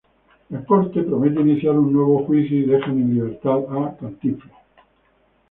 [0.49, 4.57] La corte promete iniciar un nuevo juicio, y dejan en libertad a "Cantinflas".